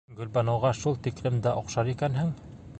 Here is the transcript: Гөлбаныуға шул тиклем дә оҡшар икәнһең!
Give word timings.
Гөлбаныуға 0.19 0.71
шул 0.79 0.97
тиклем 1.09 1.39
дә 1.45 1.55
оҡшар 1.61 1.95
икәнһең! 1.95 2.37